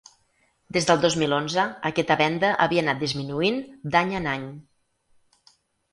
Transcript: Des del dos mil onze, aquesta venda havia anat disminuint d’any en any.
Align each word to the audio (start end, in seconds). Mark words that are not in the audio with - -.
Des 0.77 0.87
del 0.91 1.01
dos 1.03 1.17
mil 1.23 1.35
onze, 1.37 1.65
aquesta 1.91 2.17
venda 2.23 2.51
havia 2.67 2.85
anat 2.87 3.03
disminuint 3.07 3.63
d’any 3.97 4.19
en 4.21 4.29
any. 4.37 4.49